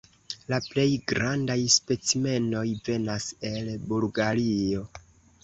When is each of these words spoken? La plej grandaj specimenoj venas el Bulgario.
La 0.51 0.57
plej 0.67 0.85
grandaj 1.11 1.57
specimenoj 1.75 2.65
venas 2.89 3.29
el 3.53 3.71
Bulgario. 3.93 4.83